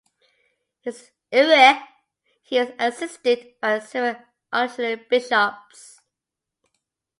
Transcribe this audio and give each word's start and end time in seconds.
He 0.79 0.89
is 1.29 2.71
assisted 2.79 3.53
by 3.61 3.77
several 3.77 4.15
auxiliary 4.51 5.05
bishops. 5.07 5.99